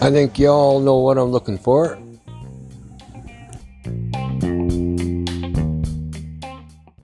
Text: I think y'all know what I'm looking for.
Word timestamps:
I 0.00 0.12
think 0.12 0.38
y'all 0.38 0.78
know 0.78 0.98
what 0.98 1.18
I'm 1.18 1.32
looking 1.32 1.58
for. 1.58 1.98